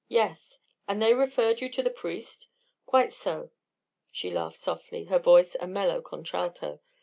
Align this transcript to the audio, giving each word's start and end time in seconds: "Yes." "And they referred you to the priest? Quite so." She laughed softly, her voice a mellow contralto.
"Yes." 0.07 0.57
"And 0.87 0.99
they 0.99 1.13
referred 1.13 1.61
you 1.61 1.69
to 1.69 1.83
the 1.83 1.91
priest? 1.91 2.47
Quite 2.87 3.13
so." 3.13 3.51
She 4.11 4.31
laughed 4.31 4.57
softly, 4.57 5.03
her 5.03 5.19
voice 5.19 5.55
a 5.59 5.67
mellow 5.67 6.01
contralto. 6.01 6.81